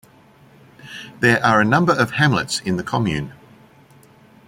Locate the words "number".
1.63-1.93